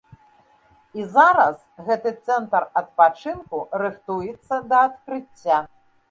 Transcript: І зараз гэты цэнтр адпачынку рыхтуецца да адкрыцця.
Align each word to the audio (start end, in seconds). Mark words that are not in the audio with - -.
І 0.99 1.03
зараз 1.17 1.57
гэты 1.89 2.13
цэнтр 2.29 2.65
адпачынку 2.81 3.59
рыхтуецца 3.83 4.55
да 4.71 4.79
адкрыцця. 4.87 5.59